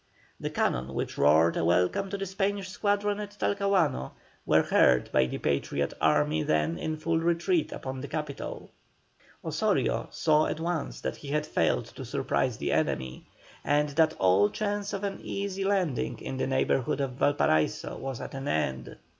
[0.39, 4.13] The cannon which roared a welcome to the Spanish squadron at Talcahuano,
[4.47, 8.71] were heard by the Patriot army then in full retreat upon the capital.
[9.45, 13.27] Osorio saw at once that he had failed to surprise the enemy,
[13.63, 18.33] and that all chance of an easy landing in the neighbourhood of Valparaiso was at
[18.33, 18.97] an end.